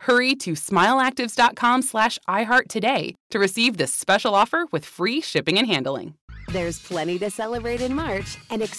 Hurry 0.00 0.34
to 0.36 0.52
smileactives.com 0.52 1.82
slash 1.82 2.18
iHeart 2.28 2.68
today 2.68 3.14
to 3.30 3.38
receive 3.38 3.76
this 3.76 3.92
special 3.92 4.34
offer 4.34 4.66
with 4.70 4.84
free 4.84 5.20
shipping 5.20 5.58
and 5.58 5.66
handling. 5.66 6.14
There's 6.52 6.78
plenty 6.78 7.18
to 7.18 7.30
celebrate 7.30 7.80
in 7.80 7.94
March 7.94 8.38
and 8.50 8.62
ex- 8.62 8.78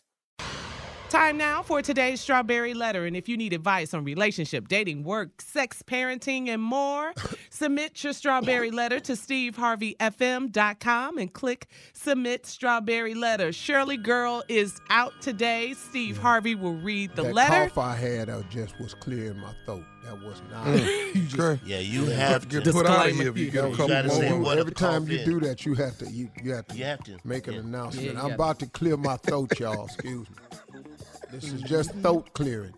Time 1.11 1.35
now 1.37 1.61
for 1.61 1.81
today's 1.81 2.21
Strawberry 2.21 2.73
Letter. 2.73 3.05
And 3.05 3.17
if 3.17 3.27
you 3.27 3.35
need 3.35 3.51
advice 3.51 3.93
on 3.93 4.05
relationship, 4.05 4.69
dating, 4.69 5.03
work, 5.03 5.41
sex, 5.41 5.83
parenting, 5.85 6.47
and 6.47 6.61
more, 6.61 7.11
submit 7.49 8.01
your 8.01 8.13
Strawberry 8.13 8.71
Letter 8.71 8.97
to 9.01 9.11
steveharveyfm.com 9.11 11.17
and 11.17 11.33
click 11.33 11.67
Submit 11.91 12.45
Strawberry 12.45 13.13
Letter. 13.13 13.51
Shirley 13.51 13.97
Girl 13.97 14.41
is 14.47 14.79
out 14.89 15.11
today. 15.19 15.73
Steve 15.73 16.17
Harvey 16.17 16.55
will 16.55 16.75
read 16.75 17.13
the 17.17 17.23
that 17.23 17.33
letter. 17.33 17.67
cough 17.69 17.77
I 17.77 17.93
had 17.97 18.29
uh, 18.29 18.43
just 18.49 18.79
was 18.79 18.93
clear 18.93 19.31
in 19.31 19.39
my 19.41 19.51
throat. 19.65 19.83
That 20.05 20.21
was 20.23 20.41
not. 20.49 20.65
Mm. 20.65 21.15
you 21.15 21.21
just, 21.23 21.61
Yeah, 21.65 21.79
you 21.79 22.05
have 22.05 22.47
get 22.47 22.63
to. 22.63 22.71
put 22.71 22.87
out 22.87 23.09
of 23.09 23.15
here 23.17 23.27
if 23.27 23.37
you 23.37 23.47
You 23.47 23.51
get 23.51 23.65
a 23.65 23.71
couple 23.71 23.89
gotta 23.89 24.09
say 24.09 24.31
what 24.31 24.57
Every 24.57 24.71
time 24.71 25.09
you 25.09 25.17
is. 25.17 25.25
do 25.25 25.41
that, 25.41 25.65
you 25.65 25.73
have 25.73 25.97
to 25.97 26.09
you, 26.09 26.29
you 26.41 26.53
have 26.53 26.67
to 26.67 26.77
You 26.77 26.85
have 26.85 27.03
to. 27.03 27.17
make 27.25 27.47
an 27.47 27.55
Yeah. 27.55 27.59
announcement. 27.59 28.13
Yeah, 28.13 28.23
I'm 28.23 28.31
about 28.31 28.59
to 28.59 28.67
clear 28.67 28.95
my 28.95 29.17
throat, 29.17 29.59
y'all. 29.63 29.87
Excuse 29.87 30.29
me. 30.29 30.35
This 31.31 31.45
is 31.45 31.61
just 31.61 31.93
throat 31.95 32.33
clearing. 32.33 32.73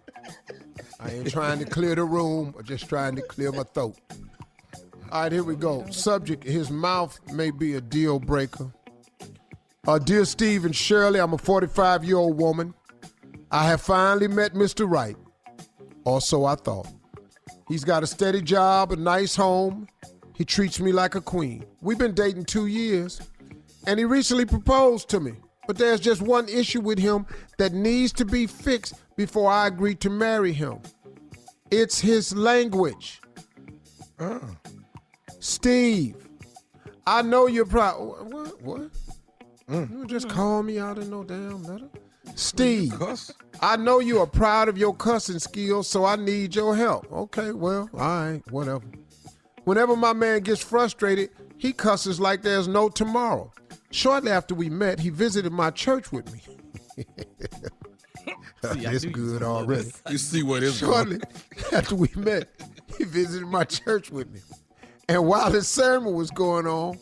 I 1.00 1.09
ain't 1.09 1.31
trying 1.31 1.58
to 1.59 1.66
clear 1.66 1.96
the 1.96 2.03
room. 2.03 2.53
I'm 2.58 2.64
just 2.64 2.88
trying 2.88 3.16
to 3.16 3.22
clear 3.24 3.52
my 3.52 3.64
throat. 3.64 3.97
All 5.12 5.24
right, 5.24 5.31
here 5.31 5.44
we 5.44 5.56
go. 5.56 5.86
Subject: 5.90 6.44
His 6.44 6.69
mouth 6.69 7.19
may 7.34 7.50
be 7.50 7.75
a 7.75 7.81
deal 7.81 8.19
breaker. 8.19 8.72
Uh, 9.88 9.97
dear 9.97 10.24
Steve 10.24 10.66
and 10.66 10.75
Shirley, 10.75 11.19
I'm 11.19 11.34
a 11.34 11.38
45 11.38 12.03
year 12.03 12.18
old 12.18 12.38
woman. 12.38 12.74
I 13.52 13.68
have 13.68 13.81
finally 13.81 14.28
met 14.28 14.53
Mr. 14.53 14.90
Right, 14.90 15.18
or 16.06 16.22
so 16.22 16.46
I 16.46 16.56
thought. 16.56 16.88
He's 17.68 17.84
got 17.84 18.03
a 18.03 18.08
steady 18.08 18.41
job, 18.41 18.91
a 18.91 18.96
nice 18.96 19.35
home. 19.35 19.88
He 20.35 20.46
treats 20.46 20.80
me 20.80 20.91
like 20.91 21.16
a 21.16 21.22
queen. 21.22 21.66
We've 21.81 21.97
been 21.97 22.14
dating 22.14 22.46
two 22.46 22.68
years, 22.68 23.20
and 23.88 23.97
he 23.97 24.06
recently 24.06 24.46
proposed 24.46 25.09
to 25.09 25.20
me. 25.20 25.34
But 25.68 25.78
there's 25.78 26.00
just 26.00 26.22
one 26.22 26.50
issue 26.50 26.81
with 26.81 27.00
him 27.00 27.25
that 27.57 27.74
needs 27.74 28.12
to 28.13 28.25
be 28.25 28.47
fixed 28.47 28.96
before 29.16 29.50
I 29.51 29.68
agree 29.68 29.96
to 29.96 30.09
marry 30.09 30.51
him. 30.51 30.79
It's 31.72 32.00
his 32.00 32.35
language. 32.35 33.22
Steve, 35.40 36.16
I 37.06 37.22
know 37.22 37.47
you're 37.47 37.66
proud. 37.66 38.31
What? 38.31 38.62
What? 38.62 38.90
You 39.69 40.06
just 40.07 40.28
mm. 40.28 40.31
call 40.31 40.63
me 40.63 40.79
out 40.79 40.97
in 40.97 41.09
no 41.09 41.23
damn 41.23 41.63
letter. 41.63 41.90
Steve, 42.35 42.94
I 43.62 43.75
know 43.75 44.00
you 44.00 44.19
are 44.19 44.28
proud 44.28 44.68
of 44.69 44.78
your 44.78 44.96
cussing 44.96 45.40
skills, 45.40 45.88
so 45.88 46.06
I 46.06 46.16
need 46.16 46.56
your 46.56 46.75
help. 46.75 47.12
Okay, 47.12 47.52
well, 47.52 47.90
all 47.94 48.00
right, 48.00 48.41
whatever. 48.52 48.84
Whenever 49.66 49.96
my 49.96 50.13
man 50.13 50.41
gets 50.41 50.62
frustrated, 50.62 51.29
he 51.57 51.72
cusses 51.73 52.19
like 52.19 52.41
there's 52.41 52.68
no 52.68 52.90
tomorrow. 52.90 53.52
Shortly 53.93 54.31
after 54.31 54.55
we 54.55 54.71
met, 54.71 54.99
he 54.99 55.11
visited 55.11 55.53
my 55.53 55.69
church 55.69 56.11
with 56.11 56.33
me. 56.33 56.41
See, 58.73 58.85
it's 58.87 59.05
good 59.05 59.15
was 59.15 59.33
gonna 59.33 59.53
love 59.53 59.65
already. 59.65 59.83
this. 59.83 60.01
You 60.09 60.17
see 60.17 60.41
what 60.41 60.63
it's 60.63 60.77
Shortly 60.77 61.19
after 61.71 61.93
we 61.93 62.09
met, 62.15 62.49
he 62.97 63.03
visited 63.03 63.45
my 63.45 63.65
church 63.65 64.09
with 64.09 64.31
me. 64.31 64.39
And 65.07 65.27
while 65.27 65.51
his 65.51 65.67
sermon 65.67 66.15
was 66.15 66.31
going 66.31 66.65
on, 66.65 66.97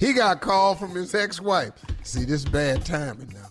he 0.00 0.12
got 0.12 0.40
called 0.40 0.80
from 0.80 0.92
his 0.92 1.14
ex-wife. 1.14 1.72
See, 2.02 2.24
this 2.24 2.42
is 2.42 2.44
bad 2.46 2.84
timing 2.84 3.32
now. 3.32 3.50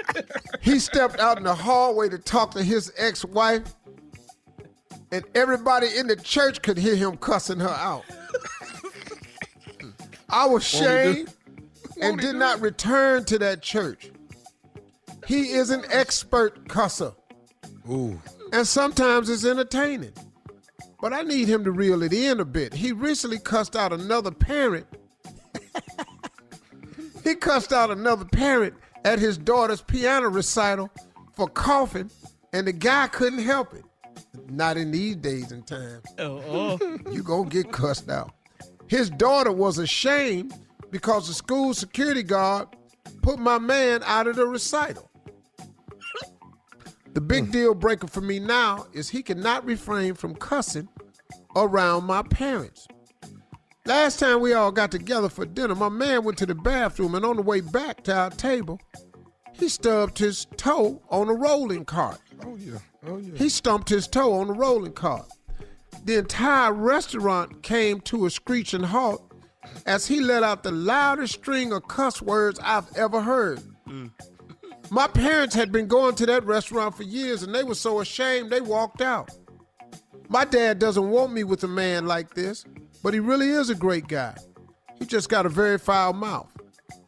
he 0.60 0.80
stepped 0.80 1.20
out 1.20 1.38
in 1.38 1.44
the 1.44 1.54
hallway 1.54 2.08
to 2.08 2.18
talk 2.18 2.50
to 2.52 2.62
his 2.62 2.92
ex-wife, 2.96 3.72
and 5.12 5.24
everybody 5.36 5.96
in 5.96 6.08
the 6.08 6.16
church 6.16 6.60
could 6.60 6.76
hear 6.76 6.96
him 6.96 7.16
cussing 7.18 7.60
her 7.60 7.68
out. 7.68 8.04
I 10.38 10.46
was 10.46 10.72
Won't 10.74 10.86
he 10.86 10.90
do- 10.90 11.14
shamed 11.14 11.34
and 12.00 12.20
did 12.20 12.36
not 12.36 12.60
return 12.60 13.24
to 13.24 13.38
that 13.40 13.60
church. 13.60 14.10
He 15.26 15.48
is 15.50 15.70
an 15.70 15.82
expert 15.90 16.68
cusser. 16.68 17.14
Ooh. 17.90 18.20
And 18.52 18.66
sometimes 18.66 19.28
it's 19.28 19.44
entertaining. 19.44 20.12
But 21.00 21.12
I 21.12 21.22
need 21.22 21.48
him 21.48 21.64
to 21.64 21.72
reel 21.72 22.02
it 22.04 22.12
in 22.12 22.38
a 22.38 22.44
bit. 22.44 22.72
He 22.72 22.92
recently 22.92 23.38
cussed 23.40 23.74
out 23.74 23.92
another 23.92 24.30
parent. 24.30 24.86
he 27.24 27.34
cussed 27.34 27.72
out 27.72 27.90
another 27.90 28.24
parent 28.24 28.74
at 29.04 29.18
his 29.18 29.38
daughter's 29.38 29.80
piano 29.82 30.28
recital 30.28 30.90
for 31.34 31.48
coughing, 31.48 32.10
and 32.52 32.66
the 32.66 32.72
guy 32.72 33.08
couldn't 33.08 33.40
help 33.40 33.74
it. 33.74 33.84
Not 34.48 34.76
in 34.76 34.90
these 34.92 35.16
days 35.16 35.50
and 35.52 35.66
times. 35.66 36.04
Oh, 36.18 36.78
you 37.10 37.22
gonna 37.22 37.48
get 37.48 37.72
cussed 37.72 38.08
out. 38.08 38.32
His 38.88 39.10
daughter 39.10 39.52
was 39.52 39.78
ashamed 39.78 40.54
because 40.90 41.28
the 41.28 41.34
school 41.34 41.74
security 41.74 42.22
guard 42.22 42.68
put 43.22 43.38
my 43.38 43.58
man 43.58 44.02
out 44.04 44.26
of 44.26 44.36
the 44.36 44.46
recital. 44.46 45.10
The 47.12 47.20
big 47.20 47.46
hmm. 47.46 47.50
deal 47.50 47.74
breaker 47.74 48.06
for 48.06 48.20
me 48.20 48.38
now 48.38 48.86
is 48.92 49.08
he 49.08 49.22
cannot 49.22 49.64
refrain 49.64 50.14
from 50.14 50.34
cussing 50.34 50.88
around 51.56 52.04
my 52.04 52.22
parents. 52.22 52.86
Last 53.86 54.18
time 54.18 54.40
we 54.40 54.52
all 54.52 54.70
got 54.70 54.90
together 54.90 55.28
for 55.28 55.46
dinner, 55.46 55.74
my 55.74 55.88
man 55.88 56.22
went 56.22 56.38
to 56.38 56.46
the 56.46 56.54
bathroom 56.54 57.14
and 57.14 57.24
on 57.24 57.36
the 57.36 57.42
way 57.42 57.60
back 57.60 58.04
to 58.04 58.14
our 58.14 58.30
table, 58.30 58.78
he 59.52 59.68
stubbed 59.68 60.18
his 60.18 60.46
toe 60.56 61.02
on 61.08 61.28
a 61.28 61.34
rolling 61.34 61.84
cart. 61.84 62.20
Oh 62.44 62.56
yeah. 62.56 62.78
Oh 63.06 63.16
yeah. 63.16 63.34
He 63.36 63.48
stumped 63.48 63.88
his 63.88 64.06
toe 64.06 64.34
on 64.34 64.50
a 64.50 64.52
rolling 64.52 64.92
cart. 64.92 65.26
The 66.08 66.16
entire 66.16 66.72
restaurant 66.72 67.62
came 67.62 68.00
to 68.00 68.24
a 68.24 68.30
screeching 68.30 68.82
halt 68.82 69.30
as 69.84 70.06
he 70.06 70.20
let 70.20 70.42
out 70.42 70.62
the 70.62 70.72
loudest 70.72 71.34
string 71.34 71.70
of 71.70 71.86
cuss 71.86 72.22
words 72.22 72.58
I've 72.64 72.90
ever 72.96 73.20
heard. 73.20 73.60
Mm. 73.86 74.10
My 74.88 75.06
parents 75.06 75.54
had 75.54 75.70
been 75.70 75.86
going 75.86 76.14
to 76.14 76.24
that 76.24 76.46
restaurant 76.46 76.96
for 76.96 77.02
years 77.02 77.42
and 77.42 77.54
they 77.54 77.62
were 77.62 77.74
so 77.74 78.00
ashamed 78.00 78.48
they 78.48 78.62
walked 78.62 79.02
out. 79.02 79.28
My 80.30 80.46
dad 80.46 80.78
doesn't 80.78 81.10
want 81.10 81.34
me 81.34 81.44
with 81.44 81.62
a 81.64 81.68
man 81.68 82.06
like 82.06 82.32
this, 82.32 82.64
but 83.02 83.12
he 83.12 83.20
really 83.20 83.50
is 83.50 83.68
a 83.68 83.74
great 83.74 84.08
guy. 84.08 84.34
He 84.98 85.04
just 85.04 85.28
got 85.28 85.44
a 85.44 85.50
very 85.50 85.76
foul 85.76 86.14
mouth. 86.14 86.50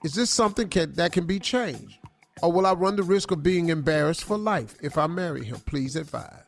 Is 0.04 0.12
this 0.12 0.28
something 0.28 0.68
can, 0.68 0.92
that 0.96 1.12
can 1.12 1.24
be 1.24 1.38
changed? 1.38 1.96
Or 2.42 2.52
will 2.52 2.66
I 2.66 2.74
run 2.74 2.96
the 2.96 3.02
risk 3.02 3.30
of 3.30 3.42
being 3.42 3.70
embarrassed 3.70 4.24
for 4.24 4.36
life 4.36 4.74
if 4.82 4.98
I 4.98 5.06
marry 5.06 5.46
him? 5.46 5.58
Please 5.60 5.96
advise. 5.96 6.42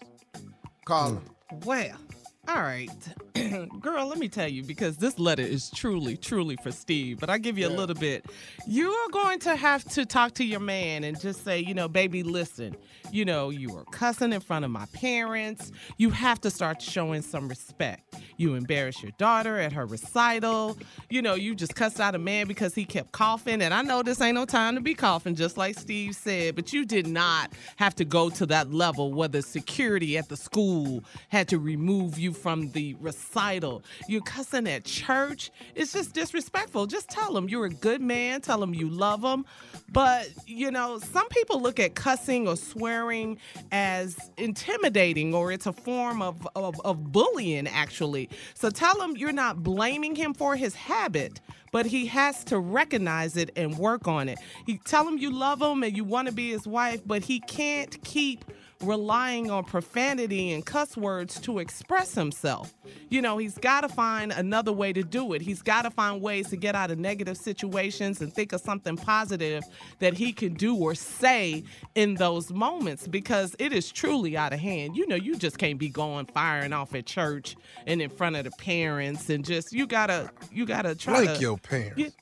Carla. 0.84 1.22
Well, 1.64 1.86
mm. 1.86 2.12
All 2.48 2.60
right. 2.60 2.90
Girl, 3.80 4.06
let 4.06 4.18
me 4.18 4.28
tell 4.28 4.48
you, 4.48 4.64
because 4.64 4.96
this 4.96 5.16
letter 5.16 5.42
is 5.42 5.70
truly, 5.70 6.16
truly 6.16 6.56
for 6.56 6.72
Steve, 6.72 7.20
but 7.20 7.30
I 7.30 7.38
give 7.38 7.56
you 7.56 7.68
a 7.68 7.70
little 7.70 7.94
bit. 7.94 8.26
You 8.66 8.90
are 8.90 9.08
going 9.10 9.38
to 9.40 9.54
have 9.54 9.84
to 9.90 10.04
talk 10.04 10.34
to 10.34 10.44
your 10.44 10.58
man 10.58 11.04
and 11.04 11.18
just 11.20 11.44
say, 11.44 11.60
you 11.60 11.72
know, 11.72 11.86
baby, 11.86 12.24
listen, 12.24 12.76
you 13.12 13.24
know, 13.24 13.50
you 13.50 13.72
were 13.72 13.84
cussing 13.84 14.32
in 14.32 14.40
front 14.40 14.64
of 14.64 14.72
my 14.72 14.86
parents. 14.92 15.70
You 15.98 16.10
have 16.10 16.40
to 16.40 16.50
start 16.50 16.82
showing 16.82 17.22
some 17.22 17.48
respect. 17.48 18.16
You 18.38 18.54
embarrass 18.54 19.00
your 19.02 19.12
daughter 19.18 19.60
at 19.60 19.72
her 19.72 19.86
recital. 19.86 20.76
You 21.10 21.22
know, 21.22 21.34
you 21.34 21.54
just 21.54 21.76
cussed 21.76 22.00
out 22.00 22.16
a 22.16 22.18
man 22.18 22.48
because 22.48 22.74
he 22.74 22.84
kept 22.84 23.12
coughing. 23.12 23.62
And 23.62 23.72
I 23.72 23.82
know 23.82 24.02
this 24.02 24.20
ain't 24.20 24.34
no 24.34 24.46
time 24.46 24.74
to 24.74 24.80
be 24.80 24.94
coughing, 24.94 25.36
just 25.36 25.56
like 25.56 25.78
Steve 25.78 26.16
said, 26.16 26.56
but 26.56 26.72
you 26.72 26.84
did 26.84 27.06
not 27.06 27.52
have 27.76 27.94
to 27.96 28.04
go 28.04 28.30
to 28.30 28.46
that 28.46 28.72
level 28.72 29.12
where 29.12 29.28
the 29.28 29.42
security 29.42 30.18
at 30.18 30.28
the 30.28 30.36
school 30.36 31.04
had 31.28 31.46
to 31.48 31.58
remove 31.58 32.18
you 32.18 32.31
from 32.32 32.70
the 32.72 32.94
recital. 33.00 33.82
You're 34.08 34.22
cussing 34.22 34.66
at 34.66 34.84
church. 34.84 35.50
It's 35.74 35.92
just 35.92 36.14
disrespectful. 36.14 36.86
Just 36.86 37.08
tell 37.08 37.36
him 37.36 37.48
you're 37.48 37.66
a 37.66 37.70
good 37.70 38.00
man. 38.00 38.40
Tell 38.40 38.62
him 38.62 38.74
you 38.74 38.88
love 38.88 39.22
him. 39.22 39.44
But, 39.92 40.28
you 40.46 40.70
know, 40.70 40.98
some 40.98 41.28
people 41.28 41.60
look 41.60 41.78
at 41.78 41.94
cussing 41.94 42.48
or 42.48 42.56
swearing 42.56 43.38
as 43.70 44.16
intimidating 44.36 45.34
or 45.34 45.52
it's 45.52 45.66
a 45.66 45.72
form 45.72 46.22
of, 46.22 46.46
of, 46.56 46.80
of 46.84 47.12
bullying, 47.12 47.66
actually. 47.66 48.30
So 48.54 48.70
tell 48.70 49.00
him 49.00 49.16
you're 49.16 49.32
not 49.32 49.62
blaming 49.62 50.14
him 50.14 50.34
for 50.34 50.56
his 50.56 50.74
habit, 50.74 51.40
but 51.72 51.86
he 51.86 52.06
has 52.06 52.44
to 52.44 52.58
recognize 52.58 53.36
it 53.36 53.50
and 53.56 53.76
work 53.78 54.08
on 54.08 54.28
it. 54.28 54.38
You 54.66 54.78
tell 54.78 55.06
him 55.06 55.18
you 55.18 55.30
love 55.30 55.60
him 55.60 55.82
and 55.82 55.96
you 55.96 56.04
want 56.04 56.28
to 56.28 56.34
be 56.34 56.50
his 56.50 56.66
wife, 56.66 57.00
but 57.04 57.24
he 57.24 57.40
can't 57.40 58.02
keep 58.04 58.44
relying 58.82 59.50
on 59.50 59.64
profanity 59.64 60.52
and 60.52 60.64
cuss 60.64 60.96
words 60.96 61.40
to 61.40 61.58
express 61.58 62.14
himself. 62.14 62.74
You 63.08 63.22
know, 63.22 63.38
he's 63.38 63.58
got 63.58 63.82
to 63.82 63.88
find 63.88 64.32
another 64.32 64.72
way 64.72 64.92
to 64.92 65.02
do 65.02 65.32
it. 65.32 65.42
He's 65.42 65.62
got 65.62 65.82
to 65.82 65.90
find 65.90 66.20
ways 66.20 66.48
to 66.50 66.56
get 66.56 66.74
out 66.74 66.90
of 66.90 66.98
negative 66.98 67.36
situations 67.36 68.20
and 68.20 68.32
think 68.32 68.52
of 68.52 68.60
something 68.60 68.96
positive 68.96 69.64
that 70.00 70.14
he 70.14 70.32
can 70.32 70.54
do 70.54 70.76
or 70.76 70.94
say 70.94 71.64
in 71.94 72.14
those 72.14 72.50
moments 72.50 73.06
because 73.06 73.54
it 73.58 73.72
is 73.72 73.90
truly 73.90 74.36
out 74.36 74.52
of 74.52 74.60
hand. 74.60 74.96
You 74.96 75.06
know, 75.06 75.16
you 75.16 75.36
just 75.36 75.58
can't 75.58 75.78
be 75.78 75.88
going 75.88 76.26
firing 76.26 76.72
off 76.72 76.94
at 76.94 77.06
church 77.06 77.56
and 77.86 78.00
in 78.02 78.10
front 78.10 78.36
of 78.36 78.44
the 78.44 78.50
parents 78.52 79.30
and 79.30 79.44
just 79.44 79.72
you 79.72 79.86
got 79.86 80.06
to 80.06 80.30
you 80.50 80.66
got 80.66 80.82
to 80.82 80.94
try 80.94 81.20
Like 81.20 81.34
to 81.34 81.40
your 81.40 81.58
parents. 81.58 82.16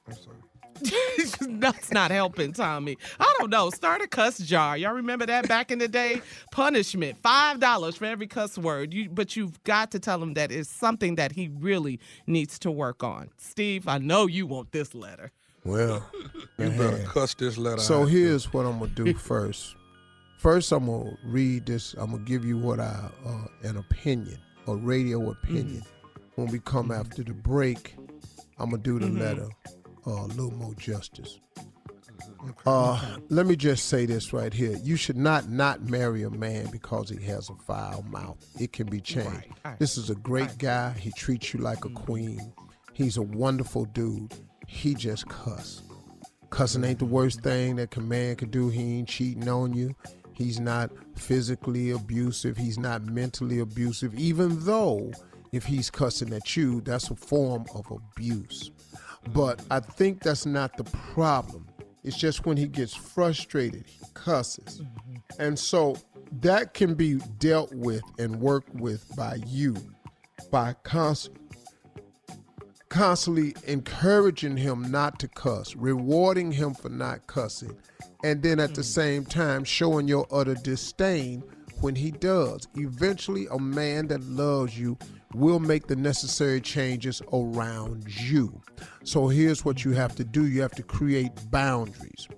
That's 1.61 1.93
not 1.93 2.11
helping, 2.11 2.53
Tommy. 2.53 2.97
I 3.19 3.35
don't 3.39 3.51
know. 3.51 3.71
Start 3.71 4.03
a 4.03 4.07
cuss 4.07 4.39
jar. 4.39 4.77
Y'all 4.77 4.93
remember 4.95 5.27
that 5.27 5.49
back 5.49 5.71
in 5.71 5.79
the 5.79 5.89
day? 5.89 6.21
Punishment 6.53 7.19
five 7.23 7.61
dollars 7.61 7.97
for 7.97 8.05
every 8.07 8.27
cuss 8.27 8.57
word. 8.59 8.93
You, 8.95 9.09
but 9.11 9.37
you've 9.37 9.63
got 9.65 9.91
to 9.93 9.99
tell 9.99 10.23
him 10.23 10.35
that 10.35 10.51
it's 10.53 10.69
something 10.69 11.15
that 11.17 11.33
he 11.33 11.49
really 11.59 12.01
needs 12.27 12.59
to 12.61 12.71
work 12.71 13.03
on. 13.05 13.31
Steve, 13.39 13.89
I 13.89 13.99
know 13.99 14.27
you 14.27 14.47
want 14.47 14.73
this 14.73 14.95
letter. 14.95 15.31
Well, 15.65 16.05
You 16.59 16.71
better 16.71 17.05
cuss 17.07 17.35
this 17.35 17.57
letter 17.59 17.81
So 17.81 18.03
out. 18.03 18.09
here's 18.11 18.53
what 18.53 18.67
I'm 18.67 18.79
gonna 18.79 18.91
do 18.93 19.15
first. 19.15 19.77
First, 20.39 20.73
I'm 20.73 20.87
gonna 20.87 21.17
read 21.25 21.67
this. 21.67 21.95
I'm 21.95 22.13
gonna 22.13 22.23
give 22.25 22.45
you 22.45 22.57
what 22.59 22.81
I 22.81 23.11
uh, 23.27 23.47
an 23.69 23.77
opinion, 23.77 24.39
a 24.67 24.75
radio 24.75 25.31
opinion. 25.31 25.83
When 26.37 26.49
we 26.49 26.59
come 26.61 26.91
after 26.91 27.23
the 27.23 27.35
break, 27.35 27.95
I'm 28.59 28.71
gonna 28.71 28.83
do 28.83 28.99
the 28.99 29.09
letter 29.09 29.49
uh, 30.07 30.11
a 30.11 30.27
little 30.27 30.53
more 30.53 30.75
justice. 30.75 31.41
Uh, 32.67 33.17
let 33.29 33.47
me 33.47 33.57
just 33.57 33.87
say 33.87 34.07
this 34.07 34.33
right 34.33 34.53
here: 34.53 34.77
you 34.83 34.97
should 34.97 35.17
not 35.17 35.49
not 35.51 35.83
marry 35.89 36.23
a 36.23 36.31
man 36.31 36.67
because 36.71 37.11
he 37.11 37.23
has 37.25 37.51
a 37.51 37.55
foul 37.67 38.03
mouth. 38.03 38.39
It 38.59 38.73
can 38.73 38.87
be 38.87 39.01
changed. 39.01 39.49
This 39.79 39.97
is 39.97 40.11
a 40.11 40.15
great 40.15 40.59
guy. 40.59 40.91
He 40.93 41.11
treats 41.13 41.53
you 41.53 41.61
like 41.61 41.85
a 41.85 41.91
queen. 41.91 42.53
He's 42.93 43.17
a 43.17 43.23
wonderful 43.23 43.87
dude. 43.87 44.33
He 44.67 44.95
just 44.95 45.29
cuss. 45.29 45.83
Cussing 46.51 46.85
ain't 46.85 46.99
the 46.99 47.05
worst 47.05 47.43
thing 47.43 47.77
that 47.77 47.97
a 47.97 48.01
man 48.01 48.37
could 48.37 48.51
do. 48.51 48.69
He 48.69 48.99
ain't 48.99 49.09
cheating 49.09 49.49
on 49.49 49.73
you. 49.73 49.95
He's 50.33 50.59
not 50.59 50.91
physically 51.17 51.91
abusive. 51.91 52.57
He's 52.57 52.79
not 52.79 53.05
mentally 53.05 53.59
abusive. 53.59 54.15
Even 54.15 54.65
though 54.65 55.13
if 55.53 55.65
he's 55.65 55.91
cussing 55.91 56.33
at 56.33 56.57
you, 56.57 56.81
that's 56.81 57.11
a 57.11 57.15
form 57.15 57.67
of 57.75 57.91
abuse. 57.91 58.71
But 59.29 59.63
I 59.71 59.81
think 59.81 60.23
that's 60.23 60.47
not 60.47 60.77
the 60.77 60.85
problem. 60.85 61.67
It's 62.03 62.17
just 62.17 62.47
when 62.47 62.57
he 62.57 62.67
gets 62.67 62.95
frustrated, 62.95 63.87
he 63.87 64.05
cusses. 64.15 64.81
Mm-hmm. 64.81 65.43
And 65.43 65.59
so 65.59 65.97
that 66.41 66.75
can 66.75 66.95
be 66.95 67.17
dealt 67.39 67.73
with 67.75 68.03
and 68.19 68.41
worked 68.41 68.75
with 68.75 69.15
by 69.17 69.39
you 69.47 69.77
by 70.51 70.75
constantly 70.83 71.41
constantly 72.91 73.55
encouraging 73.67 74.57
him 74.57 74.91
not 74.91 75.19
to 75.21 75.29
cuss, 75.29 75.75
rewarding 75.77 76.53
him 76.53 76.75
for 76.75 76.89
not 76.91 77.27
cussing, 77.27 77.75
and 78.23 78.43
then 78.43 78.61
at 78.61 78.75
the 78.75 78.83
mm. 78.83 78.85
same 78.85 79.25
time 79.25 79.65
showing 79.65 80.07
your 80.07 80.27
utter 80.31 80.57
disdain 80.57 81.43
when 81.81 81.95
he 81.95 82.11
does. 82.11 82.69
Eventually, 82.75 83.47
a 83.51 83.59
man 83.59 84.09
that 84.09 84.21
loves 84.25 84.79
you 84.79 84.99
will 85.35 85.61
make 85.61 85.87
the 85.87 85.97
necessary 85.97 86.61
changes 86.61 87.23
around 87.33 88.05
you. 88.21 88.61
So 89.05 89.29
here's 89.29 89.65
what 89.65 89.85
you 89.85 89.93
have 89.93 90.15
to 90.17 90.25
do 90.25 90.47
you 90.47 90.63
have 90.63 90.73
to 90.73 90.83
create 90.83 91.33
boundaries. 91.51 92.29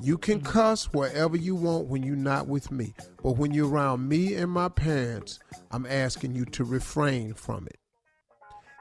You 0.00 0.16
can 0.16 0.40
mm-hmm. 0.40 0.52
cuss 0.52 0.92
wherever 0.92 1.36
you 1.36 1.54
want 1.54 1.88
when 1.88 2.02
you're 2.02 2.16
not 2.16 2.46
with 2.46 2.70
me, 2.70 2.94
but 3.22 3.32
when 3.32 3.52
you're 3.52 3.68
around 3.68 4.08
me 4.08 4.34
and 4.34 4.50
my 4.50 4.68
parents, 4.68 5.40
I'm 5.72 5.86
asking 5.86 6.36
you 6.36 6.44
to 6.46 6.64
refrain 6.64 7.34
from 7.34 7.66
it. 7.66 7.78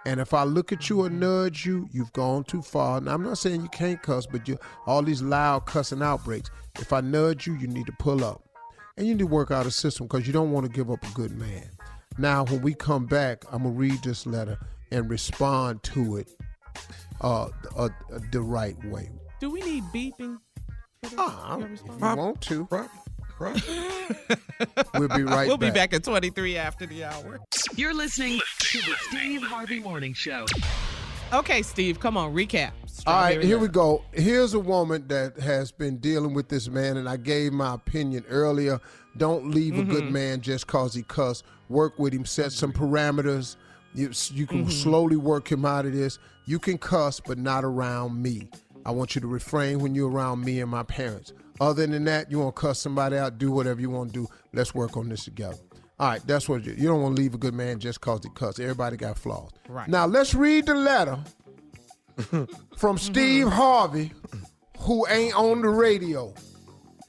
And 0.05 0.21
if 0.21 0.33
I 0.33 0.43
look 0.43 0.71
at 0.71 0.89
you 0.89 1.01
or 1.01 1.09
mm-hmm. 1.09 1.19
nudge 1.19 1.65
you, 1.65 1.89
you've 1.91 2.13
gone 2.13 2.43
too 2.43 2.62
far. 2.62 3.01
Now, 3.01 3.15
I'm 3.15 3.24
not 3.24 3.39
saying 3.39 3.62
you 3.62 3.69
can't 3.69 4.01
cuss, 4.01 4.25
but 4.25 4.47
you 4.47 4.57
all 4.86 5.01
these 5.01 5.21
loud 5.21 5.65
cussing 5.65 6.01
outbreaks. 6.01 6.50
If 6.79 6.93
I 6.93 7.01
nudge 7.01 7.47
you, 7.47 7.55
you 7.55 7.67
need 7.67 7.88
to 7.88 7.95
pull 8.00 8.24
up. 8.24 8.43
And 8.95 9.05
you 9.05 9.13
need 9.13 9.19
to 9.19 9.27
work 9.27 9.51
out 9.51 9.65
a 9.65 9.71
system 9.71 10.07
because 10.07 10.25
you 10.25 10.33
don't 10.33 10.51
want 10.51 10.65
to 10.65 10.71
give 10.71 10.89
up 10.89 11.03
a 11.03 11.13
good 11.13 11.31
man. 11.31 11.69
Now, 12.17 12.45
when 12.45 12.62
we 12.62 12.74
come 12.74 13.05
back, 13.05 13.45
I'm 13.51 13.63
gonna 13.63 13.75
read 13.75 14.01
this 14.03 14.25
letter 14.25 14.57
and 14.91 15.09
respond 15.09 15.83
to 15.83 16.17
it 16.17 16.29
uh, 17.21 17.50
uh, 17.75 17.89
uh, 18.12 18.19
the 18.31 18.41
right 18.41 18.75
way. 18.86 19.09
Do 19.39 19.51
we 19.51 19.62
need 19.62 19.83
beeping? 19.93 20.39
Ah, 21.17 21.59
if 21.59 21.81
you 21.86 21.97
want 22.00 22.41
to. 22.41 22.67
Right. 22.71 22.89
Right. 23.39 23.63
We'll 24.95 25.09
be 25.09 25.21
right 25.21 25.47
we'll 25.47 25.57
back. 25.57 25.74
be 25.74 25.79
back 25.79 25.93
at 25.93 26.03
23 26.03 26.57
after 26.57 26.88
the 26.88 27.03
hour. 27.03 27.39
You're 27.75 27.93
listening 27.93 28.39
to 28.59 28.77
the 28.79 28.95
Steve 29.09 29.43
Harvey 29.43 29.79
Morning 29.79 30.13
Show. 30.13 30.47
Okay, 31.31 31.62
Steve, 31.62 32.00
come 32.00 32.17
on, 32.17 32.33
recap. 32.33 32.71
All 33.05 33.21
right, 33.21 33.43
here 33.43 33.59
we 33.59 33.67
go. 33.67 34.03
Here's 34.13 34.55
a 34.55 34.59
woman 34.59 35.07
that 35.09 35.38
has 35.39 35.71
been 35.71 35.97
dealing 35.97 36.33
with 36.33 36.50
this 36.50 36.67
man, 36.67 36.97
and 36.97 37.07
I 37.07 37.17
gave 37.17 37.53
my 37.53 37.75
opinion 37.75 38.25
earlier. 38.27 38.79
Don't 39.17 39.51
leave 39.51 39.77
a 39.77 39.83
good 39.83 40.12
man 40.12 40.41
just 40.41 40.65
cause 40.65 40.95
he 40.95 41.03
cuss. 41.03 41.43
Work 41.69 42.00
with 42.00 42.13
him. 42.13 42.25
Set 42.25 42.51
some 42.51 42.71
parameters. 42.71 43.55
You 43.93 44.12
you 44.31 44.45
can 44.45 44.62
mm-hmm. 44.62 44.69
slowly 44.69 45.15
work 45.15 45.51
him 45.51 45.65
out 45.65 45.86
of 45.86 45.93
this. 45.93 46.19
You 46.45 46.59
can 46.59 46.77
cuss, 46.77 47.19
but 47.19 47.38
not 47.38 47.63
around 47.63 48.21
me. 48.21 48.50
I 48.86 48.91
want 48.91 49.15
you 49.15 49.21
to 49.21 49.27
refrain 49.27 49.79
when 49.79 49.95
you're 49.95 50.09
around 50.09 50.45
me 50.45 50.62
and 50.62 50.71
my 50.71 50.83
parents. 50.83 51.33
Other 51.59 51.88
than 51.88 52.03
that, 52.05 52.31
you 52.31 52.39
want 52.39 52.55
to 52.55 52.62
cuss 52.62 52.79
somebody 52.79 53.17
out, 53.17 53.38
do 53.38 53.51
whatever 53.51 53.81
you 53.81 53.89
want 53.89 54.13
to 54.13 54.21
do. 54.21 54.27
Let's 54.53 54.74
work 54.75 54.95
on 54.95 55.09
this 55.09 55.25
together. 55.25 55.57
All 56.00 56.09
right, 56.09 56.21
that's 56.27 56.47
what 56.47 56.63
you, 56.63 56.74
you 56.74 56.88
don't 56.88 57.01
want 57.01 57.15
to 57.15 57.21
leave 57.21 57.33
a 57.33 57.39
good 57.39 57.55
man 57.55 57.79
just 57.79 58.01
cause 58.01 58.21
he 58.24 58.29
cuss. 58.29 58.59
Everybody 58.59 58.97
got 58.97 59.17
flaws. 59.17 59.50
Right. 59.67 59.88
Now 59.88 60.05
let's 60.05 60.36
read 60.36 60.67
the 60.67 60.75
letter 60.75 61.17
from 62.17 62.47
mm-hmm. 62.47 62.97
Steve 62.97 63.47
Harvey, 63.47 64.12
who 64.79 65.07
ain't 65.09 65.36
on 65.36 65.62
the 65.62 65.69
radio. 65.69 66.33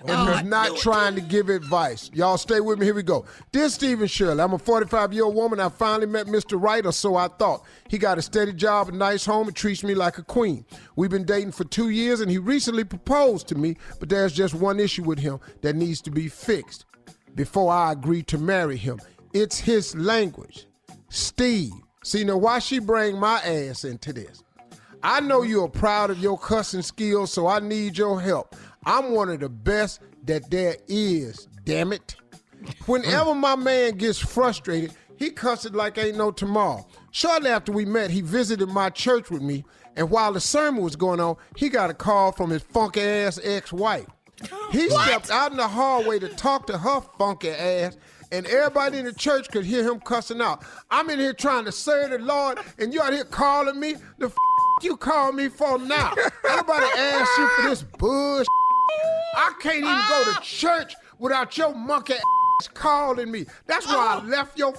And 0.07 0.35
he's 0.35 0.45
not 0.45 0.77
trying 0.77 1.15
to 1.17 1.21
give 1.21 1.49
advice. 1.49 2.11
Y'all 2.15 2.39
stay 2.39 2.61
with 2.61 2.79
me. 2.79 2.87
Here 2.87 2.95
we 2.95 3.03
go. 3.03 3.25
Dear 3.51 3.69
Stephen 3.69 4.07
Shirley, 4.07 4.41
I'm 4.41 4.53
a 4.53 4.59
45 4.59 5.13
year 5.13 5.25
old 5.25 5.35
woman. 5.35 5.59
I 5.59 5.69
finally 5.69 6.07
met 6.07 6.27
Mr. 6.27 6.61
Right, 6.61 6.87
or 6.87 6.93
so 6.93 7.17
I 7.17 7.29
thought. 7.29 7.65
He 7.89 7.99
got 7.99 8.19
a 8.19 8.23
steady 8.23 8.53
job, 8.53 8.89
a 8.89 8.93
nice 8.93 9.25
home, 9.25 9.49
and 9.49 9.57
treats 9.57 9.83
me 9.83 9.95
like 9.95 10.19
a 10.19 10.23
queen. 10.23 10.65
We've 10.97 11.11
been 11.11 11.25
dating 11.25 11.53
for 11.53 11.65
two 11.65 11.91
years, 11.91 12.21
and 12.21 12.31
he 12.31 12.39
recently 12.39 12.85
proposed 12.85 13.49
to 13.49 13.57
me, 13.57 13.77
but 13.99 14.09
there's 14.09 14.33
just 14.33 14.55
one 14.55 14.79
issue 14.79 15.03
with 15.03 15.19
him 15.19 15.41
that 15.63 15.75
needs 15.75 16.01
to 16.03 16.11
be 16.11 16.29
fixed 16.29 16.85
before 17.35 17.73
I 17.73 17.93
agree 17.93 18.23
to 18.25 18.39
marry 18.39 18.77
him. 18.77 19.01
It's 19.33 19.59
his 19.59 19.97
language. 19.97 20.67
Steve, 21.09 21.73
see 22.05 22.23
now 22.23 22.37
why 22.37 22.61
she 22.61 22.79
bring 22.79 23.19
my 23.19 23.41
ass 23.41 23.85
into 23.85 24.13
this? 24.13 24.45
I 25.03 25.21
know 25.21 25.43
you're 25.43 25.69
proud 25.69 26.11
of 26.11 26.19
your 26.19 26.37
cussing 26.39 26.83
skills, 26.83 27.33
so 27.33 27.47
I 27.47 27.61
need 27.61 27.97
your 27.97 28.21
help. 28.21 28.57
I'm 28.89 29.13
one 29.13 29.29
of 29.29 29.41
the 29.41 29.51
best 29.51 30.01
that 30.25 30.51
there 30.51 30.77
is, 30.89 31.47
damn 31.65 31.93
it. 31.93 32.17
Whenever 32.87 33.35
my 33.35 33.55
man 33.55 33.99
gets 33.99 34.19
frustrated, 34.19 34.95
he 35.17 35.29
cusses 35.29 35.73
like 35.73 35.99
ain't 35.99 36.17
no 36.17 36.31
tomorrow. 36.31 36.87
Shortly 37.11 37.51
after 37.51 37.71
we 37.71 37.85
met, 37.85 38.11
he 38.11 38.23
visited 38.23 38.71
my 38.71 38.89
church 38.89 39.31
with 39.31 39.43
me, 39.43 39.63
and 39.95 40.09
while 40.09 40.33
the 40.33 40.41
sermon 40.41 40.83
was 40.83 40.97
going 40.97 41.21
on, 41.21 41.37
he 41.55 41.69
got 41.69 41.91
a 41.91 41.95
call 41.95 42.33
from 42.33 42.49
his 42.49 42.63
funky 42.63 43.03
ass 43.03 43.39
ex-wife. 43.45 44.07
He 44.73 44.89
stepped 44.89 45.31
out 45.31 45.51
in 45.51 45.59
the 45.59 45.69
hallway 45.69 46.19
to 46.21 46.29
talk 46.29 46.67
to 46.69 46.79
her 46.79 47.03
funky 47.19 47.51
ass, 47.51 47.99
and 48.33 48.47
everybody 48.47 48.99
in 48.99 49.05
the 49.05 49.13
church 49.13 49.51
could 49.51 49.67
hear 49.67 49.85
him 49.85 50.01
cussing 50.01 50.41
out. 50.41 50.65
I'm 50.91 51.11
in 51.11 51.19
here 51.19 51.35
trying 51.35 51.67
to 51.67 51.73
serve 51.73 52.11
the 52.11 52.21
Lord, 52.21 52.59
and 52.79 52.95
you 52.95 53.03
out 53.03 53.13
here 53.13 53.25
calling 53.25 53.79
me 53.79 53.97
the 54.17 54.29
f- 54.29 54.37
you 54.83 54.97
call 54.97 55.33
me 55.33 55.49
for 55.49 55.79
now. 55.79 56.15
Nobody 56.45 56.87
asked 56.97 57.39
you 57.39 57.49
for 57.49 57.69
this 57.69 57.83
bullshit. 57.83 58.47
I 59.37 59.53
can't 59.61 59.79
even 59.79 60.03
go 60.09 60.33
to 60.33 60.41
church 60.41 60.95
without 61.19 61.57
your 61.57 61.75
monkey 61.75 62.15
ass 62.15 62.69
calling 62.75 63.31
me. 63.31 63.47
That's 63.67 63.87
why 63.87 64.17
I 64.17 64.21
oh. 64.23 64.27
left 64.27 64.59
your 64.59 64.75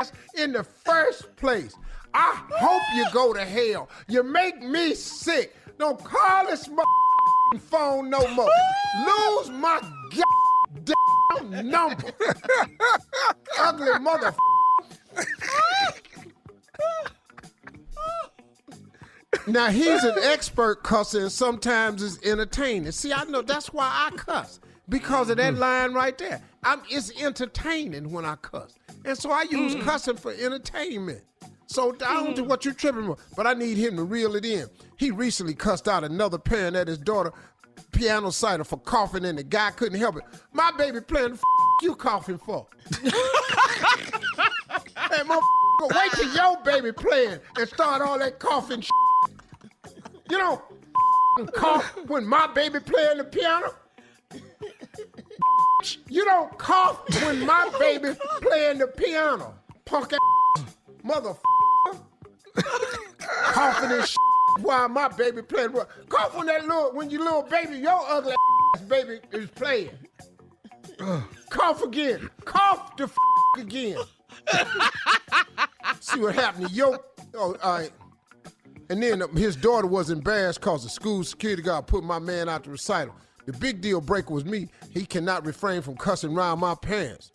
ass 0.00 0.12
in 0.36 0.52
the 0.52 0.64
first 0.64 1.34
place. 1.36 1.76
I 2.12 2.40
hope 2.50 2.82
you 2.94 3.06
go 3.12 3.32
to 3.32 3.44
hell. 3.44 3.88
You 4.08 4.22
make 4.22 4.62
me 4.62 4.94
sick. 4.94 5.56
Don't 5.78 6.02
call 6.02 6.46
this 6.46 6.68
phone 7.58 8.10
no 8.10 8.26
more. 8.34 8.50
Lose 9.06 9.50
my 9.50 9.80
goddamn 10.76 11.70
number. 11.70 12.12
Ugly 13.58 13.98
mother. 13.98 14.34
Now 19.46 19.68
he's 19.68 20.04
an 20.04 20.14
expert 20.22 20.82
cusser 20.82 21.22
and 21.22 21.32
sometimes 21.32 22.02
it's 22.02 22.24
entertaining. 22.24 22.90
See, 22.92 23.12
I 23.12 23.24
know 23.24 23.42
that's 23.42 23.72
why 23.72 23.86
I 23.86 24.16
cuss 24.16 24.60
because 24.88 25.30
of 25.30 25.36
that 25.36 25.54
mm. 25.54 25.58
line 25.58 25.92
right 25.92 26.16
there. 26.16 26.40
I'm 26.62 26.80
it's 26.88 27.12
entertaining 27.20 28.10
when 28.10 28.24
I 28.24 28.36
cuss, 28.36 28.74
and 29.04 29.16
so 29.16 29.30
I 29.30 29.42
use 29.42 29.74
mm. 29.74 29.82
cussing 29.82 30.16
for 30.16 30.32
entertainment. 30.32 31.22
So 31.66 31.94
I 32.06 32.14
don't 32.14 32.36
know 32.36 32.44
mm. 32.44 32.48
what 32.48 32.64
you're 32.64 32.74
tripping 32.74 33.08
with, 33.08 33.20
but 33.36 33.46
I 33.46 33.54
need 33.54 33.76
him 33.76 33.96
to 33.96 34.04
reel 34.04 34.34
it 34.36 34.44
in. 34.44 34.66
He 34.96 35.10
recently 35.10 35.54
cussed 35.54 35.88
out 35.88 36.04
another 36.04 36.38
parent 36.38 36.76
at 36.76 36.88
his 36.88 36.98
daughter 36.98 37.32
piano 37.92 38.30
cider 38.30 38.64
for 38.64 38.78
coughing, 38.78 39.24
and 39.24 39.38
the 39.38 39.44
guy 39.44 39.70
couldn't 39.70 39.98
help 39.98 40.16
it. 40.16 40.24
My 40.52 40.70
baby 40.76 41.00
playing 41.00 41.30
the 41.30 41.34
f- 41.34 41.42
you 41.82 41.94
coughing 41.94 42.38
for? 42.38 42.66
hey, 43.02 43.10
motherfucker, 45.22 45.94
wait 45.94 46.12
till 46.12 46.34
your 46.34 46.56
baby 46.64 46.92
playing 46.92 47.38
and 47.56 47.68
start 47.68 48.02
all 48.02 48.18
that 48.18 48.38
coughing. 48.38 48.80
Shit. 48.80 48.90
You 50.30 50.38
don't 50.38 50.62
cough 51.52 51.96
when 52.06 52.26
my 52.26 52.46
baby 52.48 52.80
playing 52.80 53.18
the 53.18 53.24
piano. 53.24 53.74
You 56.08 56.24
don't 56.24 56.56
cough 56.58 57.02
when 57.22 57.44
my 57.44 57.68
baby 57.78 58.16
playing 58.40 58.78
the 58.78 58.86
piano. 58.86 59.54
Punk 59.84 60.12
ass 60.12 60.64
motherfucker. 61.04 61.38
Coughing 63.18 64.00
shit 64.04 64.16
while 64.60 64.88
my 64.88 65.08
baby 65.08 65.42
playing. 65.42 65.74
Cough 66.08 66.36
when 66.36 66.46
that 66.46 66.66
little 66.66 66.92
when 66.94 67.10
your 67.10 67.22
little 67.22 67.42
baby, 67.42 67.76
your 67.78 68.00
ugly 68.08 68.34
ass 68.76 68.82
baby 68.82 69.20
is 69.32 69.50
playing. 69.50 69.90
Cough 71.50 71.82
again. 71.82 72.30
Cough 72.44 72.96
the 72.96 73.10
again. 73.58 73.98
See 76.00 76.20
what 76.20 76.34
happened 76.34 76.68
to 76.68 76.74
yo. 76.74 76.96
Oh, 77.34 77.56
all 77.62 77.78
right. 77.78 77.90
And 78.90 79.02
then 79.02 79.22
uh, 79.22 79.28
his 79.28 79.56
daughter 79.56 79.86
was 79.86 80.10
embarrassed 80.10 80.60
because 80.60 80.82
the 80.84 80.90
school 80.90 81.24
security 81.24 81.62
guard 81.62 81.86
put 81.86 82.04
my 82.04 82.18
man 82.18 82.48
out 82.48 82.64
the 82.64 82.70
recital. 82.70 83.14
The 83.46 83.52
big 83.52 83.80
deal 83.80 84.00
breaker 84.00 84.32
was 84.32 84.44
me. 84.44 84.68
He 84.90 85.04
cannot 85.04 85.44
refrain 85.44 85.82
from 85.82 85.96
cussing 85.96 86.36
around 86.36 86.60
my 86.60 86.74
parents. 86.74 87.30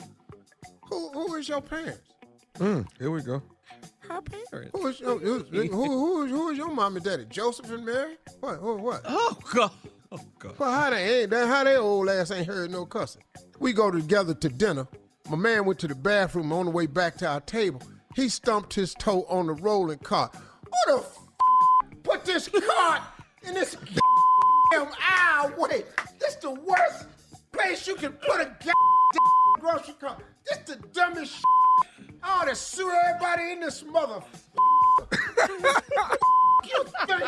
Who, 0.89 1.09
who 1.09 1.35
is 1.35 1.47
your 1.47 1.61
parents? 1.61 2.01
Mm, 2.57 2.87
here 2.97 3.11
we 3.11 3.21
go. 3.21 3.41
Her 3.99 4.21
parents. 4.21 4.71
Who 4.73 4.87
is 4.87 4.99
your, 4.99 5.19
who, 5.19 5.39
who, 5.43 5.67
who, 5.71 6.25
is, 6.25 6.31
who 6.31 6.49
is 6.49 6.57
your 6.57 6.73
mom 6.73 6.95
and 6.95 7.05
daddy? 7.05 7.25
Joseph 7.29 7.69
and 7.69 7.85
Mary? 7.85 8.17
What? 8.39 8.55
Who, 8.57 8.75
what? 8.77 9.01
Oh 9.05 9.37
God. 9.53 9.71
Oh 10.11 10.19
God. 10.39 10.57
Well, 10.57 10.71
how 10.71 10.89
they 10.89 11.21
ain't 11.21 11.29
that? 11.29 11.47
How 11.47 11.63
they 11.63 11.77
old 11.77 12.09
ass 12.09 12.31
ain't 12.31 12.47
heard 12.47 12.71
no 12.71 12.85
cussing? 12.85 13.21
We 13.59 13.73
go 13.73 13.91
together 13.91 14.33
to 14.33 14.49
dinner. 14.49 14.87
My 15.29 15.37
man 15.37 15.65
went 15.65 15.77
to 15.79 15.87
the 15.87 15.93
bathroom 15.93 16.51
on 16.51 16.65
the 16.65 16.71
way 16.71 16.87
back 16.87 17.17
to 17.17 17.27
our 17.27 17.41
table. 17.41 17.83
He 18.15 18.29
stumped 18.29 18.73
his 18.73 18.95
toe 18.95 19.25
on 19.29 19.45
the 19.45 19.53
rolling 19.53 19.99
cart. 19.99 20.33
Who 20.33 20.95
the 20.95 20.99
f- 21.03 21.17
put 22.09 22.25
this 22.25 22.49
cart 22.49 23.01
in 23.43 23.53
this 23.53 23.77
damn 24.71 24.87
aisle 24.99 25.53
way? 25.57 25.83
This 26.19 26.35
the 26.35 26.51
worst 26.51 27.05
place 27.51 27.87
you 27.87 27.95
can 27.95 28.13
put 28.13 28.41
a 28.41 28.45
goddamn 28.45 29.59
grocery 29.59 29.93
cart. 29.99 30.23
This 30.45 30.57
the 30.59 30.75
dumbest 30.87 31.33
shit. 31.35 31.43
I 32.23 32.41
ought 32.41 32.47
to 32.47 32.55
sue 32.55 32.91
everybody 32.91 33.51
in 33.51 33.59
this 33.59 33.83
mother. 33.85 34.21
you 35.11 36.83
think 37.07 37.23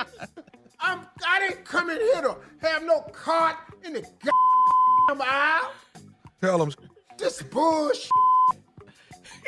I'm, 0.80 1.02
I 1.26 1.40
didn't 1.40 1.64
come 1.64 1.90
in 1.90 1.98
here 1.98 2.22
to 2.22 2.38
have 2.62 2.84
no 2.84 3.02
cart 3.14 3.58
in 3.84 3.94
the 3.94 4.02
goddamn 4.02 5.22
aisle? 5.22 5.72
Tell 6.42 6.64
him. 6.64 6.74
This 7.18 7.44
bullshit. 7.44 8.10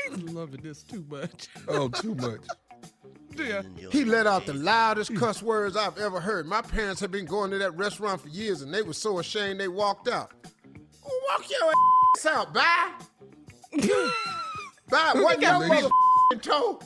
He's 0.09 0.23
loving 0.31 0.61
this 0.61 0.83
too 0.83 1.03
much. 1.09 1.47
Oh, 1.67 1.87
too 1.87 2.13
much. 2.15 2.45
Yeah. 3.37 3.63
He 3.91 4.05
let 4.05 4.27
out 4.27 4.45
the 4.45 4.53
mm. 4.53 4.63
loudest 4.63 5.15
cuss 5.15 5.41
words 5.41 5.75
I've 5.75 5.97
ever 5.97 6.19
heard. 6.19 6.45
My 6.45 6.61
parents 6.61 7.01
had 7.01 7.11
been 7.11 7.25
going 7.25 7.51
to 7.51 7.57
that 7.59 7.75
restaurant 7.75 8.21
for 8.21 8.29
years 8.29 8.61
and 8.61 8.73
they 8.73 8.81
were 8.81 8.93
so 8.93 9.19
ashamed 9.19 9.59
they 9.59 9.67
walked 9.67 10.07
out. 10.07 10.31
Walk 11.29 11.49
your 11.49 11.71
ass 12.17 12.25
out, 12.25 12.53
bye. 12.53 12.91
bye. 14.89 15.11
What 15.15 15.41
your 15.41 15.51
motherfucking 15.51 16.41
toe? 16.41 16.79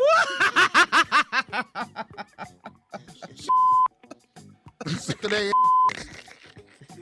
Sick 4.86 5.22
of 5.24 5.30
they 5.30 5.50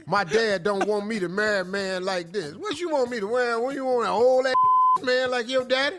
My 0.06 0.24
dad 0.24 0.64
don't 0.64 0.88
want 0.88 1.06
me 1.06 1.20
to 1.20 1.28
marry 1.28 1.60
a 1.60 1.64
man 1.64 2.04
like 2.04 2.32
this. 2.32 2.56
What 2.56 2.80
you 2.80 2.90
want 2.90 3.10
me 3.10 3.20
to 3.20 3.26
wear? 3.26 3.60
What 3.60 3.74
you 3.74 3.84
want 3.84 4.06
an 4.06 4.12
old 4.12 4.46
ass 4.46 4.54
man 5.04 5.30
like 5.30 5.48
your 5.48 5.64
daddy? 5.64 5.96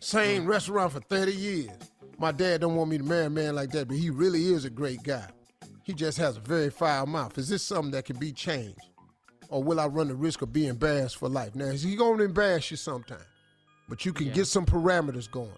Same 0.00 0.44
mm. 0.44 0.48
restaurant 0.48 0.92
for 0.92 1.00
30 1.00 1.32
years. 1.32 1.70
My 2.18 2.32
dad 2.32 2.62
don't 2.62 2.74
want 2.74 2.90
me 2.90 2.98
to 2.98 3.04
marry 3.04 3.26
a 3.26 3.30
man 3.30 3.54
like 3.54 3.70
that, 3.70 3.88
but 3.88 3.96
he 3.96 4.10
really 4.10 4.46
is 4.46 4.64
a 4.64 4.70
great 4.70 5.02
guy. 5.02 5.26
He 5.84 5.94
just 5.94 6.18
has 6.18 6.36
a 6.36 6.40
very 6.40 6.70
foul 6.70 7.06
mouth. 7.06 7.36
Is 7.38 7.48
this 7.48 7.62
something 7.62 7.92
that 7.92 8.04
can 8.04 8.18
be 8.18 8.32
changed? 8.32 8.80
Or 9.48 9.62
will 9.62 9.80
I 9.80 9.86
run 9.86 10.08
the 10.08 10.14
risk 10.14 10.42
of 10.42 10.52
being 10.52 10.68
embarrassed 10.68 11.16
for 11.16 11.28
life? 11.28 11.54
Now, 11.54 11.70
he 11.70 11.96
gonna 11.96 12.22
embarrass 12.22 12.70
you 12.70 12.76
sometime, 12.76 13.18
but 13.88 14.04
you 14.04 14.12
can 14.12 14.30
get 14.30 14.46
some 14.46 14.64
parameters 14.64 15.30
going. 15.30 15.50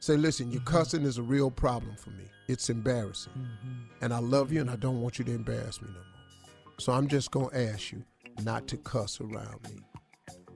Say, 0.00 0.16
listen, 0.16 0.50
your 0.50 0.60
mm-hmm. 0.60 0.76
cussing 0.76 1.02
is 1.02 1.18
a 1.18 1.22
real 1.22 1.50
problem 1.50 1.96
for 1.96 2.10
me. 2.10 2.24
It's 2.48 2.70
embarrassing. 2.70 3.32
Mm-hmm. 3.32 4.04
And 4.04 4.14
I 4.14 4.18
love 4.18 4.52
you 4.52 4.60
and 4.60 4.70
I 4.70 4.76
don't 4.76 5.00
want 5.00 5.18
you 5.18 5.24
to 5.24 5.32
embarrass 5.32 5.82
me 5.82 5.88
no 5.88 5.94
more. 5.94 6.74
So 6.78 6.92
I'm 6.92 7.08
just 7.08 7.30
gonna 7.30 7.56
ask 7.56 7.92
you 7.92 8.04
not 8.42 8.68
to 8.68 8.76
cuss 8.76 9.20
around 9.20 9.62
me. 9.64 9.82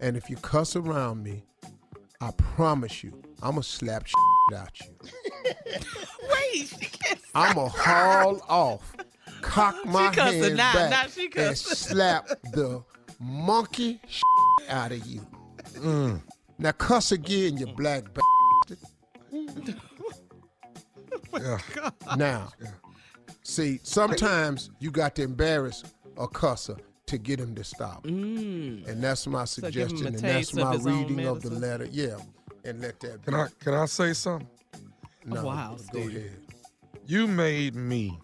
And 0.01 0.17
if 0.17 0.31
you 0.31 0.37
cuss 0.37 0.77
around 0.77 1.23
me, 1.23 1.45
I 2.21 2.31
promise 2.33 3.03
you, 3.03 3.13
I'm 3.43 3.53
gonna 3.53 3.63
slap 3.63 4.07
shit 4.07 4.59
out 4.59 4.79
you. 4.81 4.95
Wait, 6.31 6.69
she 6.69 6.77
can't 6.87 7.21
I'm 7.35 7.55
gonna 7.55 7.69
haul 7.71 8.41
off, 8.49 8.95
cock 9.41 9.75
my 9.87 10.13
hand 10.15 10.57
now. 10.57 10.73
back, 10.75 10.91
Now 10.91 11.47
and 11.47 11.57
slap 11.57 12.29
the 12.53 12.83
monkey 13.19 14.01
shit 14.07 14.69
out 14.69 14.93
of 14.93 15.07
you. 15.07 15.27
Mm. 15.77 16.21
Now 16.59 16.73
cuss 16.73 17.13
again, 17.13 17.57
you 17.57 17.67
black 17.67 18.05
bastard. 18.13 18.79
Yeah. 21.33 21.59
Now, 22.17 22.49
see, 23.45 23.79
sometimes 23.85 24.71
you 24.81 24.91
got 24.91 25.15
to 25.15 25.23
embarrass 25.23 25.85
a 26.17 26.27
cusser 26.27 26.79
to 27.11 27.19
get 27.19 27.39
him 27.41 27.55
to 27.57 27.65
stop. 27.65 28.05
And 28.05 29.03
that's 29.03 29.27
my 29.27 29.43
Mm. 29.45 29.73
give 29.73 29.91
him 29.91 29.95
a 29.95 29.97
suggestion, 29.99 30.07
and 30.09 30.19
that's 30.19 30.55
my 30.55 30.73
his 30.73 30.87
own 30.87 31.09
reading 31.09 31.27
of 31.27 31.43
the 31.43 31.51
letter. 31.51 31.89
Yeah, 31.91 32.17
and 32.65 32.81
let 32.81 33.01
that 33.01 33.21
be. 33.25 33.33
Can 33.33 33.35
I 33.35 33.47
can 33.59 33.75
I 33.75 33.87
say 33.87 34.13
something? 34.13 34.49
No, 35.27 35.45
Wow, 35.45 35.77
go 35.93 36.01
Steve. 36.01 36.17
ahead. 36.17 36.37
You 37.07 37.27
made 37.27 37.75
me 37.75 38.19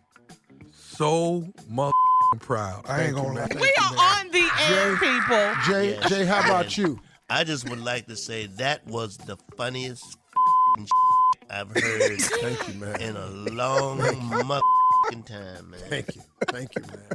so 0.72 1.44
mother 1.68 1.92
I'm 2.32 2.38
proud. 2.40 2.84
I 2.88 2.96
Thank 2.96 3.06
ain't 3.08 3.16
gonna 3.16 3.40
lie. 3.40 3.48
We 3.54 3.72
are 3.80 4.18
on 4.18 4.30
the 4.30 4.48
air, 4.68 4.96
people. 4.96 5.54
Jay, 5.66 5.94
Yeah. 5.94 6.08
Jay, 6.08 6.24
how 6.24 6.40
about 6.40 6.76
you? 6.76 6.98
I 7.30 7.44
just 7.44 7.68
would 7.68 7.80
like 7.80 8.06
to 8.06 8.16
say 8.16 8.46
that 8.46 8.86
was 8.86 9.16
the 9.16 9.36
funniest 9.56 10.16
I've 11.50 11.68
heard 11.76 12.20
Thank 12.20 12.68
you, 12.68 12.74
man. 12.74 13.00
in 13.00 13.16
a 13.16 13.26
long 13.52 13.98
motherfucking 13.98 15.24
time, 15.26 15.70
man. 15.70 15.80
Thank 15.88 16.16
you. 16.16 16.22
Thank 16.48 16.74
you, 16.76 16.82
man. 16.82 17.08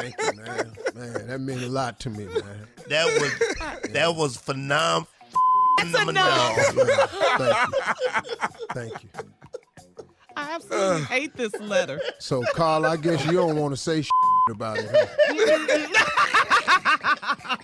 Thank 0.00 0.14
you, 0.36 0.42
man. 0.42 0.72
Man, 0.94 1.26
that 1.28 1.40
meant 1.40 1.62
a 1.62 1.68
lot 1.68 2.00
to 2.00 2.10
me, 2.10 2.24
man. 2.26 2.66
That 2.88 3.06
was 3.20 3.32
that 3.92 4.14
was 4.16 4.36
phenomenal. 4.36 5.06
enough. 6.08 6.56
Thank 7.38 7.68
you. 7.68 7.74
Thank 8.72 9.02
you. 9.04 9.08
I 10.36 10.54
absolutely 10.54 11.02
hate 11.04 11.36
this 11.36 11.52
letter. 11.60 12.00
So, 12.18 12.42
Carl, 12.54 12.86
I 12.86 12.96
guess 12.96 13.24
you 13.26 13.32
don't 13.32 13.56
want 13.56 13.72
to 13.74 13.76
say 13.80 14.04
about 14.50 14.78
it. 14.78 14.88
huh? 14.90 15.06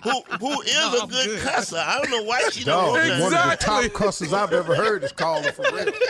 Who 0.03 0.21
who 0.39 0.61
is 0.61 1.01
a 1.03 1.07
good, 1.07 1.39
cusser? 1.39 1.77
I 1.79 1.99
don't 2.01 2.11
know 2.11 2.23
why 2.23 2.47
she 2.51 2.63
Dog, 2.63 2.95
don't 2.95 3.09
want 3.19 3.33
one 3.33 3.33
of 3.33 3.49
the 3.51 3.57
top 3.57 3.83
cussers 3.93 4.33
I've 4.33 4.53
ever 4.53 4.75
heard 4.75 5.03
is 5.03 5.11
calling 5.11 5.51
for 5.53 5.63
real. 5.73 5.91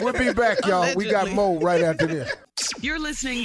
We'll 0.00 0.12
be 0.12 0.32
back, 0.32 0.64
y'all. 0.64 0.94
We 0.94 1.06
got 1.06 1.22
Allegedly. 1.26 1.34
more 1.34 1.58
right 1.58 1.82
after 1.82 2.06
this. 2.06 2.32
You're 2.80 3.00
listening 3.00 3.44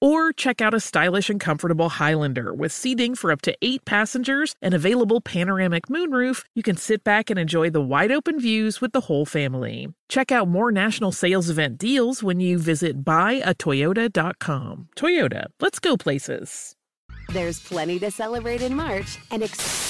Or 0.00 0.32
check 0.32 0.60
out 0.60 0.74
a 0.74 0.80
stylish 0.80 1.28
and 1.28 1.38
comfortable 1.38 1.90
Highlander 1.90 2.54
with 2.54 2.72
seating 2.72 3.14
for 3.14 3.30
up 3.30 3.42
to 3.42 3.56
eight 3.60 3.84
passengers 3.84 4.54
and 4.62 4.72
available 4.72 5.20
panoramic 5.20 5.88
moonroof. 5.88 6.44
You 6.54 6.62
can 6.62 6.76
sit 6.76 7.04
back 7.04 7.30
and 7.30 7.38
enjoy 7.38 7.70
the 7.70 7.82
wide 7.82 8.10
open 8.10 8.40
views 8.40 8.80
with 8.80 8.92
the 8.92 9.02
whole 9.02 9.26
family. 9.26 9.92
Check 10.08 10.32
out 10.32 10.48
more 10.48 10.72
national 10.72 11.12
sales 11.12 11.50
event 11.50 11.78
deals 11.78 12.22
when 12.22 12.40
you 12.40 12.58
visit 12.58 13.04
buyatoyota.com. 13.04 14.88
Toyota, 14.96 15.46
let's 15.60 15.78
go 15.78 15.96
places. 15.96 16.76
There's 17.32 17.60
plenty 17.60 17.98
to 18.00 18.10
celebrate 18.10 18.62
in 18.62 18.74
March 18.74 19.18
and 19.30 19.42
ex- 19.42 19.89